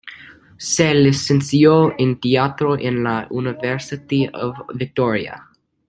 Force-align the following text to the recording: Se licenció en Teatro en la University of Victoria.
Se 0.57 0.95
licenció 0.95 1.93
en 1.99 2.19
Teatro 2.19 2.75
en 2.75 3.03
la 3.03 3.27
University 3.29 4.27
of 4.33 4.57
Victoria. 4.73 5.47